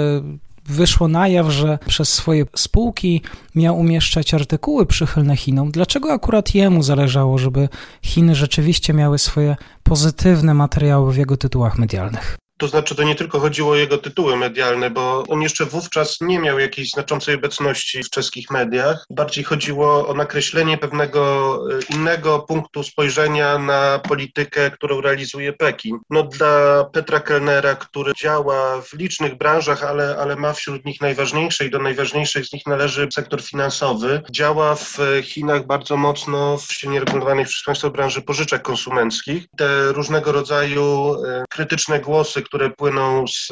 wyszło 0.70 1.08
na 1.08 1.28
jaw, 1.28 1.50
że 1.50 1.80
przez 1.88 2.14
swoje 2.14 2.46
spółki 2.56 3.22
miał 3.56 3.80
umieszczać 3.80 4.34
artykuły 4.34 4.86
przychylne 4.86 5.38
Chinom. 5.38 5.72
Dlaczego 5.72 6.14
akurat 6.14 6.56
jemu 6.56 6.84
zależało, 6.84 7.38
żeby 7.38 7.70
Chiny 8.02 8.36
rzeczywiście 8.36 8.94
miały 8.94 9.20
swoje 9.20 9.56
pozytywne 9.84 10.54
materiały 10.54 11.14
w 11.14 11.18
jego 11.18 11.38
tytułach 11.38 11.78
medialnych? 11.78 12.38
To 12.60 12.68
znaczy, 12.68 12.96
to 12.96 13.04
nie 13.04 13.16
tylko 13.16 13.40
chodziło 13.40 13.72
o 13.72 13.76
jego 13.76 13.98
tytuły 13.98 14.38
medialne, 14.38 14.90
bo 14.90 15.24
on 15.30 15.42
jeszcze 15.42 15.66
wówczas 15.66 16.18
nie 16.22 16.40
miał 16.40 16.60
jakiejś 16.60 16.92
znaczącej 16.92 17.36
obecności 17.36 18.04
w 18.04 18.10
czeskich 18.10 18.52
mediach. 18.52 19.06
Bardziej 19.10 19.44
chodziło 19.44 20.08
o 20.08 20.14
nakreślenie 20.14 20.78
pewnego 20.78 21.60
e, 21.72 21.96
innego 21.96 22.40
punktu 22.40 22.84
spojrzenia 22.84 23.58
na 23.58 24.00
politykę, 24.00 24.72
którą 24.72 25.02
realizuje 25.02 25.54
Pekin. 25.54 26.00
No 26.10 26.24
dla 26.24 26.86
Petra 26.94 27.20
Kellnera, 27.20 27.76
który 27.76 28.14
działa 28.22 28.82
w 28.82 28.94
licznych 28.94 29.38
branżach, 29.38 29.84
ale, 29.84 30.18
ale 30.18 30.36
ma 30.36 30.54
wśród 30.54 30.86
nich 30.86 31.02
najważniejsze 31.02 31.66
i 31.66 31.70
do 31.70 31.80
najważniejszych 31.80 32.46
z 32.46 32.54
nich 32.54 32.68
należy 32.68 33.08
sektor 33.14 33.42
finansowy, 33.42 34.22
działa 34.32 34.76
w 34.76 34.98
Chinach 35.24 35.66
bardzo 35.66 35.98
mocno 35.98 36.58
w 36.58 36.74
silnie 36.74 37.00
regulowanej 37.00 37.46
przez 37.46 37.64
państwo 37.66 37.90
branży 37.90 38.22
pożyczek 38.22 38.62
konsumenckich. 38.62 39.44
Te 39.58 39.92
różnego 39.92 40.32
rodzaju 40.32 41.16
e, 41.26 41.44
krytyczne 41.50 42.00
głosy, 42.00 42.42
które 42.50 42.70
płyną 42.70 43.26
z 43.28 43.50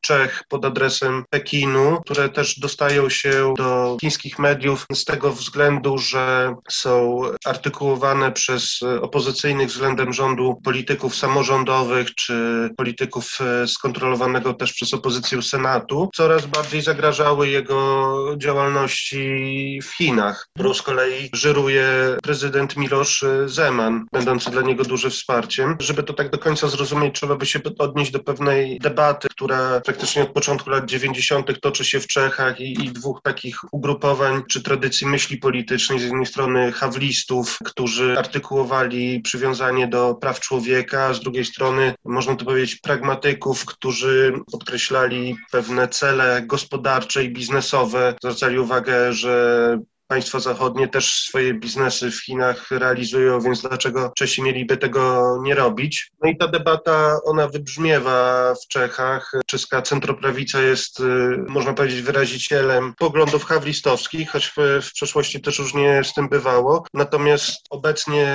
Czech 0.00 0.42
pod 0.48 0.64
adresem 0.64 1.24
Pekinu, 1.30 2.00
które 2.04 2.28
też 2.28 2.58
dostają 2.58 3.08
się 3.08 3.54
do 3.56 3.96
chińskich 4.00 4.38
mediów 4.38 4.86
z 4.92 5.04
tego 5.04 5.32
względu, 5.32 5.98
że 5.98 6.54
są 6.70 7.20
artykułowane 7.46 8.32
przez 8.32 8.80
opozycyjnych 9.00 9.68
względem 9.68 10.12
rządu 10.12 10.60
polityków 10.64 11.16
samorządowych 11.16 12.14
czy 12.14 12.70
polityków 12.76 13.38
skontrolowanego 13.66 14.54
też 14.54 14.72
przez 14.72 14.94
opozycję 14.94 15.42
Senatu, 15.42 16.10
coraz 16.14 16.46
bardziej 16.46 16.82
zagrażały 16.82 17.48
jego 17.48 18.16
działalności 18.36 19.80
w 19.82 19.96
Chinach, 19.96 20.48
którą 20.54 20.74
z 20.74 20.82
kolei 20.82 21.30
żyruje 21.32 21.86
prezydent 22.22 22.76
Milosz 22.76 23.24
Zeman, 23.46 24.06
będący 24.12 24.50
dla 24.50 24.62
niego 24.62 24.84
dużym 24.84 25.10
wsparciem. 25.10 25.76
Żeby 25.80 26.02
to 26.02 26.12
tak 26.12 26.30
do 26.30 26.38
końca 26.38 26.68
zrozumieć, 26.68 27.14
trzeba 27.14 27.36
by 27.36 27.46
się 27.46 27.60
odnieść 27.78 28.10
do 28.10 28.18
pewnych 28.18 28.39
pewnej 28.40 28.78
debaty, 28.78 29.28
która 29.30 29.80
praktycznie 29.80 30.22
od 30.22 30.28
początku 30.28 30.70
lat 30.70 30.86
90. 30.86 31.60
toczy 31.60 31.84
się 31.84 32.00
w 32.00 32.06
Czechach 32.06 32.60
i, 32.60 32.84
i 32.84 32.92
dwóch 32.92 33.22
takich 33.22 33.56
ugrupowań 33.72 34.42
czy 34.48 34.62
tradycji 34.62 35.06
myśli 35.06 35.36
politycznej. 35.36 35.98
Z 36.00 36.02
jednej 36.02 36.26
strony 36.26 36.72
hawlistów, 36.72 37.58
którzy 37.64 38.18
artykułowali 38.18 39.20
przywiązanie 39.20 39.88
do 39.88 40.14
praw 40.14 40.40
człowieka, 40.40 41.04
a 41.04 41.14
z 41.14 41.20
drugiej 41.20 41.44
strony 41.44 41.94
można 42.04 42.36
to 42.36 42.44
powiedzieć 42.44 42.76
pragmatyków, 42.76 43.64
którzy 43.64 44.32
podkreślali 44.52 45.36
pewne 45.52 45.88
cele 45.88 46.42
gospodarcze 46.46 47.24
i 47.24 47.32
biznesowe, 47.32 48.14
zwracali 48.22 48.58
uwagę, 48.58 49.12
że 49.12 49.78
Państwa 50.10 50.40
zachodnie 50.40 50.88
też 50.88 51.12
swoje 51.12 51.54
biznesy 51.54 52.10
w 52.10 52.24
Chinach 52.24 52.70
realizują, 52.70 53.40
więc 53.40 53.62
dlaczego 53.62 54.12
Czesi 54.16 54.42
mieliby 54.42 54.76
tego 54.76 55.32
nie 55.42 55.54
robić? 55.54 56.10
No 56.22 56.30
i 56.30 56.36
ta 56.36 56.48
debata, 56.48 57.18
ona 57.24 57.48
wybrzmiewa 57.48 58.54
w 58.54 58.68
Czechach. 58.68 59.32
Czeska 59.46 59.82
centroprawica 59.82 60.60
jest, 60.60 61.00
y, 61.00 61.04
można 61.48 61.72
powiedzieć, 61.72 62.02
wyrazicielem 62.02 62.94
poglądów 62.98 63.44
hawlistowskich, 63.44 64.30
choć 64.30 64.46
w, 64.46 64.56
w 64.82 64.92
przeszłości 64.92 65.40
też 65.40 65.58
różnie 65.58 66.04
z 66.04 66.14
tym 66.14 66.28
bywało. 66.28 66.84
Natomiast 66.94 67.60
obecnie 67.70 68.26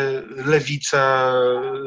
lewica 0.45 1.33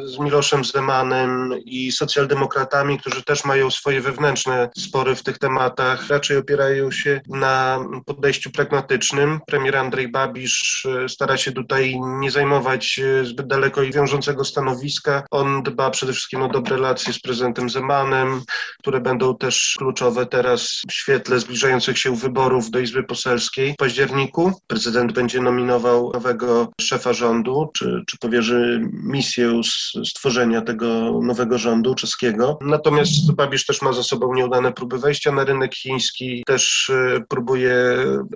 z 0.05 0.19
Miloszem 0.19 0.65
Zemanem 0.65 1.55
i 1.65 1.93
socjaldemokratami, 1.93 2.99
którzy 2.99 3.23
też 3.23 3.45
mają 3.45 3.71
swoje 3.71 4.01
wewnętrzne 4.01 4.71
spory 4.79 5.15
w 5.15 5.23
tych 5.23 5.39
tematach, 5.39 6.09
raczej 6.09 6.37
opierają 6.37 6.91
się 6.91 7.21
na 7.29 7.85
podejściu 8.07 8.51
pragmatycznym. 8.51 9.41
Andrzej 9.81 10.09
Babisz 10.09 10.87
e, 11.05 11.09
stara 11.09 11.37
się 11.37 11.53
tutaj 11.53 12.01
nie 12.21 12.31
zajmować 12.31 13.01
e, 13.05 13.25
zbyt 13.25 13.47
daleko 13.47 13.83
i 13.83 13.93
wiążącego 13.93 14.45
stanowiska. 14.45 15.23
On 15.31 15.63
dba 15.63 15.91
przede 15.91 16.13
wszystkim 16.13 16.43
o 16.43 16.49
dobre 16.49 16.77
relacje 16.77 17.13
z 17.13 17.21
prezydentem 17.21 17.71
Zemanem, 17.71 18.43
które 18.79 19.01
będą 19.01 19.37
też 19.37 19.75
kluczowe 19.79 20.27
teraz 20.27 20.83
w 20.91 20.93
świetle 20.93 21.41
zbliżających 21.41 21.99
się 21.99 22.17
wyborów 22.17 22.71
do 22.71 22.79
Izby 22.79 23.03
Poselskiej 23.03 23.73
w 23.73 23.77
październiku. 23.77 24.53
Prezydent 24.67 25.13
będzie 25.13 25.41
nominował 25.41 26.11
nowego 26.15 26.73
szefa 26.81 27.13
rządu, 27.13 27.71
czy, 27.75 28.03
czy 28.07 28.19
powierzy 28.19 28.81
misję 28.93 29.61
stworzenia 30.05 30.63
tego 30.63 31.21
nowego 31.23 31.59
rządu 31.59 31.95
czeskiego. 31.95 32.59
Natomiast 32.61 33.33
Babisz 33.33 33.67
też 33.67 33.83
ma 33.83 33.93
za 33.93 34.03
sobą 34.03 34.35
nieudane 34.35 34.73
próby 34.73 34.99
wejścia 34.99 35.33
na 35.33 35.45
rynek 35.45 35.75
chiński, 35.75 36.43
też 36.47 36.91
e, 36.91 37.21
próbuje 37.29 37.75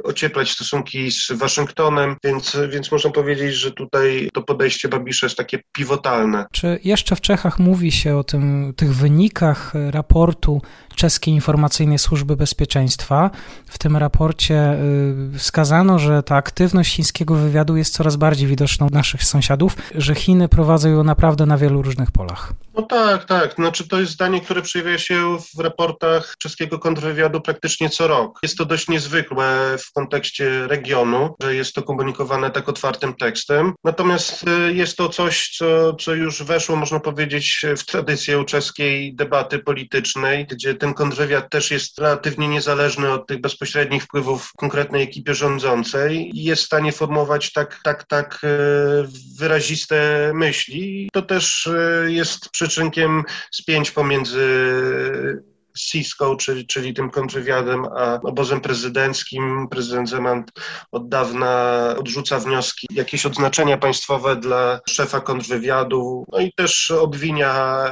ocieplać 0.05 0.51
stosunki 0.51 1.11
z 1.11 1.32
Waszyngtonem, 1.35 2.17
więc, 2.25 2.57
więc 2.69 2.93
można 2.93 3.11
powiedzieć, 3.11 3.55
że 3.55 3.71
tutaj 3.71 4.29
to 4.35 4.43
podejście 4.43 4.89
Babisza 4.89 5.27
jest 5.27 5.37
takie 5.37 5.59
pivotalne. 5.73 6.47
Czy 6.53 6.79
jeszcze 6.85 7.17
w 7.17 7.21
Czechach 7.21 7.59
mówi 7.59 7.93
się 7.93 8.17
o 8.17 8.25
tym, 8.25 8.73
tych 8.77 8.95
wynikach 8.95 9.73
raportu 9.91 10.62
czeskiej 10.95 11.35
informacyjnej 11.35 11.99
służby 11.99 12.37
bezpieczeństwa? 12.37 13.31
W 13.67 13.79
tym 13.79 13.97
raporcie 13.97 14.75
y, 15.35 15.39
wskazano, 15.39 15.99
że 15.99 16.23
ta 16.23 16.37
aktywność 16.37 16.95
chińskiego 16.95 17.35
wywiadu 17.35 17.77
jest 17.77 17.95
coraz 17.95 18.17
bardziej 18.17 18.49
widoczna 18.49 18.87
u 18.87 18.91
naszych 18.91 19.25
sąsiadów, 19.25 19.77
że 19.95 20.15
Chiny 20.15 20.49
prowadzą 20.49 20.89
ją 20.89 21.05
naprawdę 21.05 21.47
na 21.47 21.59
wielu 21.59 21.83
różnych 21.83 22.11
polach. 22.11 22.53
No 22.75 22.83
tak, 22.83 23.25
tak. 23.25 23.55
Znaczy 23.55 23.89
to 23.89 24.01
jest 24.01 24.13
zdanie, 24.13 24.41
które 24.41 24.63
przejawia 24.63 24.99
się 24.99 25.37
w 25.57 25.61
raportach 25.61 26.35
czeskiego 26.39 26.79
kontrwywiadu 26.79 27.41
praktycznie 27.41 27.91
co 27.91 28.09
rok. 28.09 28.39
Jest 28.43 28.59
to 28.59 28.65
dość 28.65 28.89
niezwykłe 28.89 29.77
w 29.79 29.93
kontekście 29.93 30.67
regionu, 30.67 31.35
że 31.43 31.55
jest 31.55 31.75
to 31.75 31.83
komunikowane 31.83 32.51
tak 32.51 32.69
otwartym 32.69 33.15
tekstem. 33.15 33.73
Natomiast 33.85 34.45
y, 34.49 34.75
jest 34.75 34.97
to 34.97 35.09
coś, 35.09 35.57
co, 35.59 35.95
co 35.95 36.15
już 36.15 36.43
weszło, 36.43 36.77
można 36.77 37.01
powiedzieć, 37.01 37.67
w 37.77 37.85
tradycję 37.85 38.45
czeskiej 38.45 39.15
debaty 39.15 39.59
politycznej, 39.59 40.47
gdzie 40.47 40.75
ten 40.83 40.95
kontrwywiad 40.95 41.51
też 41.51 41.71
jest 41.71 41.99
relatywnie 41.99 42.49
niezależny 42.49 43.12
od 43.12 43.27
tych 43.27 43.41
bezpośrednich 43.41 44.05
wpływów 44.05 44.53
konkretnej 44.57 45.03
ekipy 45.03 45.35
rządzącej 45.35 46.31
i 46.39 46.45
jest 46.45 46.62
w 46.62 46.67
stanie 46.67 46.93
formować 46.93 47.53
tak, 47.53 47.81
tak, 47.85 48.05
tak 48.05 48.41
y, 48.45 48.49
wyraziste 49.39 50.31
myśli. 50.35 51.11
To 51.12 51.23
też 51.23 51.67
y, 51.67 52.07
jest 52.12 52.51
przyczynkiem 52.51 53.23
spięć 53.51 53.91
pomiędzy 53.91 54.43
Cisco, 55.79 56.37
czyli, 56.37 56.67
czyli 56.67 56.95
tym 56.95 57.11
kontrwywiadem, 57.11 57.85
a 57.97 58.21
obozem 58.23 58.61
prezydenckim. 58.61 59.69
Prezydent 59.71 60.09
Zeman 60.09 60.45
od 60.93 61.09
dawna 61.09 61.73
odrzuca 61.99 62.38
wnioski, 62.38 62.87
jakieś 62.91 63.26
odznaczenia 63.26 63.79
państwowe 63.79 64.37
dla 64.37 64.81
szefa 64.88 65.21
kontrwywiadu, 65.21 66.25
no 66.33 66.41
i 66.41 66.52
też 66.52 66.91
obwinia 66.91 67.85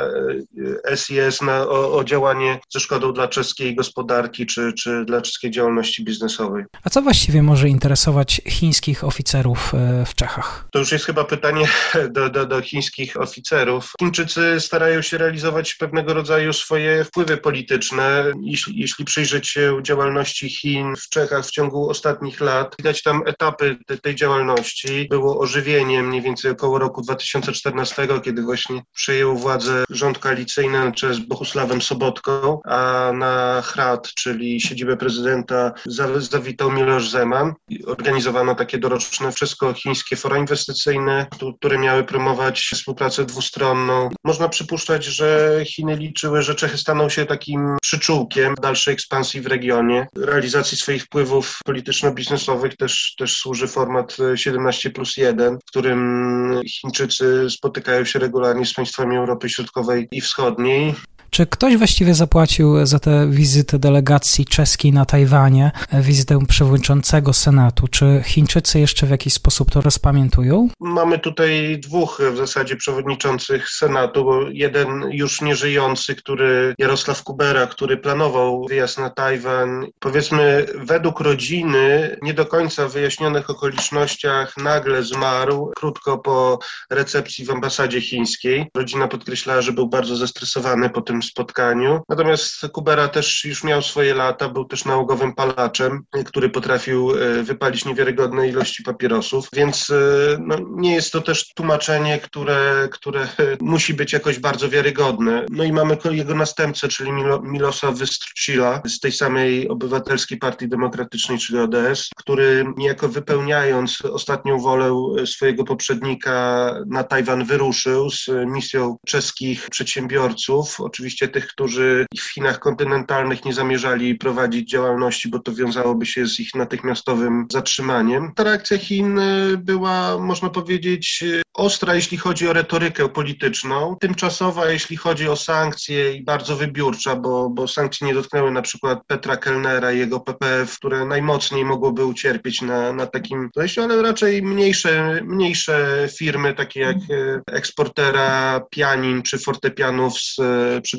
SIS 0.95 1.43
e, 1.43 1.45
na, 1.45 1.61
o, 1.63 1.97
o 1.99 2.05
działanie 2.05 2.61
ze 2.71 2.81
szkodą 2.81 3.13
dla 3.13 3.29
czeskiej 3.29 3.77
gospodarki 3.77 4.47
czy, 4.47 4.73
czy 4.73 5.05
dla 5.05 5.21
czeskiej 5.21 5.51
działalności 5.51 6.05
biznesowej. 6.05 6.65
A 6.85 6.91
co 6.91 7.03
właściwie 7.03 7.43
może 7.43 7.69
interesować 7.69 8.41
chińskich 8.49 9.05
oficerów 9.05 9.75
e, 9.75 10.07
w 10.07 10.15
Czechach? 10.15 10.69
To 10.73 10.79
już 10.79 10.93
jest 10.93 11.05
chyba 11.05 11.25
pytanie 11.25 11.69
do, 12.15 12.31
do, 12.31 12.47
do 12.47 12.63
chińskich 12.63 13.21
oficerów. 13.21 13.93
Chińczycy 14.01 14.61
starają 14.61 15.03
się 15.03 15.19
realizować 15.19 15.75
pewnego 15.75 16.15
rodzaju 16.15 16.53
swoje 16.53 17.05
wpływy 17.05 17.37
polityczne 17.37 17.70
polityczne. 17.71 18.33
Jeśli, 18.43 18.81
jeśli 18.81 19.05
przyjrzeć 19.05 19.49
się 19.49 19.79
działalności 19.83 20.49
Chin 20.49 20.97
w 20.97 21.09
Czechach 21.09 21.47
w 21.47 21.51
ciągu 21.51 21.91
ostatnich 21.91 22.41
lat, 22.41 22.75
widać 22.79 23.03
tam 23.03 23.23
etapy 23.27 23.77
te, 23.87 23.99
tej 23.99 24.15
działalności. 24.15 25.07
Było 25.11 25.39
ożywienie 25.39 26.03
mniej 26.03 26.23
więcej 26.23 26.51
około 26.51 26.79
roku 26.79 27.03
2014, 27.03 28.09
kiedy 28.25 28.43
właśnie 28.43 28.83
przejął 28.95 29.37
władzę 29.37 29.85
rząd 29.91 30.19
koalicyjny 30.19 30.85
na 30.85 30.93
czele 30.93 31.15
z 31.15 31.19
Bohusławem 31.19 31.83
Sobotką, 31.83 32.61
a 32.65 33.11
na 33.15 33.63
Hrat, 33.63 34.09
czyli 34.15 34.61
siedzibę 34.61 34.97
prezydenta, 34.97 35.73
zawitał 36.19 36.73
Miloš 36.73 37.11
Zeman. 37.11 37.53
Organizowano 37.87 38.55
takie 38.55 38.79
doroczne 38.79 39.33
wszystko-chińskie 39.33 40.17
fora 40.17 40.39
inwestycyjne, 40.39 41.27
które 41.59 41.79
miały 41.79 42.05
promować 42.05 42.71
współpracę 42.75 43.25
dwustronną. 43.25 44.09
Można 44.25 44.49
przypuszczać, 44.49 45.05
że 45.05 45.61
Chiny 45.67 45.97
liczyły, 45.97 46.43
że 46.43 46.55
Czechy 46.55 46.79
staną 46.79 47.09
się 47.09 47.27
takim 47.27 47.60
przyczółkiem 47.83 48.55
dalszej 48.63 48.95
ekspansji 48.95 49.41
w 49.41 49.47
regionie. 49.47 50.07
Realizacji 50.17 50.79
swoich 50.79 51.05
wpływów 51.05 51.59
polityczno-biznesowych 51.65 52.77
też, 52.77 53.15
też 53.19 53.37
służy 53.37 53.69
format 53.69 54.17
17 54.35 54.91
plus 54.91 55.17
1, 55.17 55.59
w 55.59 55.65
którym 55.65 56.61
Chińczycy 56.69 57.51
spotykają 57.51 58.05
się 58.05 58.19
regularnie 58.19 58.67
z 58.67 58.75
państwami 58.75 59.17
Europy 59.17 59.49
Środkowej 59.49 60.09
i 60.13 60.21
Wschodniej. 60.21 60.95
Czy 61.31 61.47
ktoś 61.47 61.77
właściwie 61.77 62.15
zapłacił 62.15 62.87
za 62.87 62.99
tę 62.99 63.31
wizytę 63.31 63.79
delegacji 63.79 64.47
czeskiej 64.47 64.93
na 64.93 65.05
Tajwanie, 65.05 65.73
wizytę 65.93 66.39
przewodniczącego 66.49 67.33
Senatu? 67.33 67.89
Czy 67.89 68.23
Chińczycy 68.25 68.81
jeszcze 68.81 69.07
w 69.07 69.11
jakiś 69.11 69.33
sposób 69.33 69.71
to 69.71 69.81
rozpamiętują? 69.81 70.69
Mamy 70.81 71.19
tutaj 71.19 71.81
dwóch 71.83 72.23
w 72.33 72.37
zasadzie 72.37 72.77
przewodniczących 72.77 73.71
Senatu, 73.71 74.25
bo 74.25 74.41
jeden 74.51 75.05
już 75.11 75.41
nieżyjący, 75.41 76.15
który 76.15 76.75
Jarosław 76.79 77.23
Kubera, 77.23 77.67
który 77.67 77.97
planował 77.97 78.67
wyjazd 78.69 78.99
na 78.99 79.11
Tajwan, 79.11 79.87
powiedzmy 79.99 80.67
według 80.75 81.21
rodziny, 81.21 82.17
nie 82.23 82.35
do 82.35 82.47
końca 82.47 82.89
wyjaśnionych 82.89 83.51
okolicznościach 83.51 84.57
nagle 84.57 85.03
zmarł 85.03 85.73
krótko 85.77 86.19
po 86.19 86.59
recepcji 86.91 87.45
w 87.45 87.51
ambasadzie 87.51 88.01
chińskiej. 88.01 88.67
Rodzina 88.77 89.09
podkreślała, 89.09 89.63
że 89.63 89.73
był 89.73 89.89
bardzo 89.89 90.17
zestresowany 90.17 90.91
po 90.91 91.01
tym 91.01 91.20
spotkaniu. 91.23 92.03
Natomiast 92.09 92.53
Kubera 92.73 93.09
też 93.09 93.45
już 93.45 93.65
miał 93.65 93.83
swoje 93.83 94.15
lata, 94.15 94.49
był 94.49 94.65
też 94.65 94.85
nałogowym 94.85 95.35
palaczem, 95.35 96.03
który 96.27 96.51
potrafił 96.51 97.11
e, 97.11 97.43
wypalić 97.43 97.85
niewiarygodne 97.85 98.49
ilości 98.49 98.83
papierosów, 98.83 99.49
więc 99.53 99.91
e, 99.91 99.95
no, 100.41 100.57
nie 100.71 100.95
jest 100.95 101.13
to 101.13 101.21
też 101.21 101.55
tłumaczenie, 101.55 102.19
które, 102.19 102.89
które 102.93 103.29
musi 103.61 103.95
być 103.95 104.13
jakoś 104.13 104.39
bardzo 104.39 104.69
wiarygodne. 104.69 105.47
No 105.51 105.65
i 105.65 105.73
mamy 105.73 105.97
jego 106.11 106.35
następcę, 106.35 106.89
czyli 106.89 107.13
Milo, 107.13 107.43
Milosa 107.43 107.93
Wystrucila 107.93 108.83
z 108.87 109.01
tej 109.01 109.13
samej 109.13 109.69
Obywatelskiej 109.69 110.39
Partii 110.39 110.69
Demokratycznej, 110.69 111.39
czyli 111.39 111.59
ODS, 111.59 112.09
który 112.17 112.65
niejako 112.77 113.09
wypełniając 113.09 114.03
ostatnią 114.05 114.59
wolę 114.59 115.13
swojego 115.27 115.65
poprzednika 115.65 116.75
na 116.87 117.05
Tajwan 117.05 117.45
wyruszył 117.45 118.11
z 118.11 118.29
misją 118.47 118.97
czeskich 119.07 119.71
przedsiębiorców, 119.71 120.81
oczywiście 120.81 121.10
oczywiście 121.11 121.29
tych, 121.29 121.47
którzy 121.47 122.07
w 122.19 122.33
Chinach 122.33 122.59
kontynentalnych 122.59 123.45
nie 123.45 123.53
zamierzali 123.53 124.15
prowadzić 124.15 124.71
działalności, 124.71 125.29
bo 125.29 125.39
to 125.39 125.53
wiązałoby 125.53 126.07
się 126.07 126.27
z 126.27 126.41
ich 126.41 126.55
natychmiastowym 126.55 127.47
zatrzymaniem. 127.53 128.33
Ta 128.35 128.45
reakcja 128.45 128.79
Chin 128.79 129.19
y, 129.19 129.59
była, 129.59 130.19
można 130.19 130.51
powiedzieć, 130.51 131.23
y, 131.23 131.43
ostra, 131.55 131.95
jeśli 131.95 132.19
chodzi 132.19 132.49
o 132.49 132.53
retorykę 132.53 133.09
polityczną, 133.09 133.97
tymczasowa, 134.01 134.71
jeśli 134.71 134.97
chodzi 134.97 135.29
o 135.29 135.37
sankcje 135.37 136.15
i 136.15 136.25
bardzo 136.25 136.57
wybiórcza, 136.57 137.17
bo, 137.17 137.51
bo 137.51 137.69
sankcje 137.69 138.07
nie 138.07 138.15
dotknęły 138.15 138.51
na 138.51 138.63
przykład 138.63 138.99
Petra 139.07 139.37
Kellnera 139.37 139.93
i 139.93 139.99
jego 139.99 140.21
PPF, 140.21 140.77
które 140.77 141.07
najmocniej 141.07 141.65
mogłoby 141.65 142.05
ucierpieć 142.05 142.63
na, 142.63 142.93
na 142.93 143.07
takim 143.07 143.51
wejściu, 143.57 143.83
ale 143.83 144.03
raczej 144.03 144.43
mniejsze, 144.43 145.21
mniejsze 145.25 146.09
firmy, 146.19 146.55
takie 146.55 146.81
jak 146.81 146.97
y, 146.97 147.41
eksportera 147.47 148.61
pianin 148.71 149.23
czy 149.23 149.39
fortepianów 149.39 150.21
z 150.21 150.37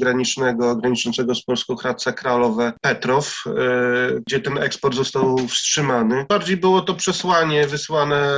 przygranicznego, 0.01 0.75
graniczącego 0.75 1.36
z 1.36 1.43
Polską 1.43 1.75
Hradca 1.75 2.12
Kralowe 2.12 2.74
Petrow, 2.81 3.43
e, 3.48 3.51
gdzie 4.27 4.39
ten 4.39 4.58
eksport 4.58 4.96
został 4.96 5.38
wstrzymany. 5.38 6.25
Bardziej 6.29 6.57
było 6.57 6.81
to 6.81 6.94
przesłanie 6.94 7.68
wysłane 7.68 8.33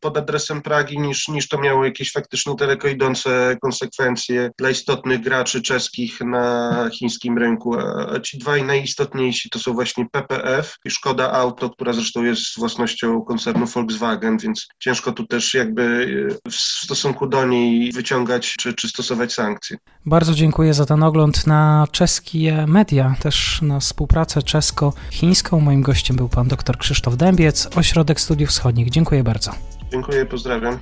pod 0.00 0.16
adresem 0.16 0.62
Pragi 0.62 0.98
niż, 0.98 1.28
niż 1.28 1.48
to 1.48 1.58
miało 1.58 1.84
jakieś 1.84 2.12
faktycznie 2.12 2.54
daleko 2.54 2.88
idące 2.88 3.56
konsekwencje 3.62 4.50
dla 4.58 4.70
istotnych 4.70 5.20
graczy 5.20 5.62
czeskich 5.62 6.20
na 6.20 6.90
chińskim 6.92 7.38
rynku. 7.38 7.74
A 8.14 8.20
ci 8.20 8.38
dwaj 8.38 8.64
najistotniejsi 8.64 9.50
to 9.50 9.58
są 9.58 9.72
właśnie 9.72 10.06
PPF 10.12 10.76
i 10.84 10.90
Szkoda 10.90 11.32
Auto, 11.32 11.70
która 11.70 11.92
zresztą 11.92 12.24
jest 12.24 12.58
własnością 12.58 13.22
koncernu 13.22 13.66
Volkswagen, 13.66 14.38
więc 14.38 14.66
ciężko 14.78 15.12
tu 15.12 15.26
też 15.26 15.54
jakby 15.54 16.06
w 16.50 16.54
stosunku 16.54 17.26
do 17.26 17.46
niej 17.46 17.92
wyciągać 17.92 18.54
czy, 18.58 18.74
czy 18.74 18.88
stosować 18.88 19.32
sankcje. 19.32 19.76
Bardzo 20.06 20.34
dziękuję 20.34 20.74
za 20.74 20.86
ten 20.86 21.02
ogląd 21.08 21.46
na 21.46 21.86
czeskie 21.92 22.66
media, 22.66 23.14
też 23.20 23.62
na 23.62 23.80
współpracę 23.80 24.42
czesko-chińską. 24.42 25.60
Moim 25.60 25.82
gościem 25.82 26.16
był 26.16 26.28
pan 26.28 26.48
dr 26.48 26.78
Krzysztof 26.78 27.16
Dębiec, 27.16 27.68
Ośrodek 27.76 28.20
Studiów 28.20 28.50
Wschodnich. 28.50 28.90
Dziękuję 28.90 29.24
bardzo. 29.24 29.50
Dziękuję, 29.92 30.26
pozdrawiam. 30.26 30.78